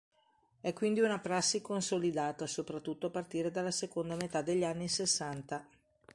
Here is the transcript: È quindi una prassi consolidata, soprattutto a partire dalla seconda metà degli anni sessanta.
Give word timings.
È 0.61 0.73
quindi 0.73 0.99
una 1.01 1.19
prassi 1.19 1.61
consolidata, 1.61 2.47
soprattutto 2.47 3.05
a 3.05 3.09
partire 3.11 3.51
dalla 3.51 3.69
seconda 3.69 4.15
metà 4.15 4.41
degli 4.41 4.63
anni 4.63 4.87
sessanta. 4.87 5.63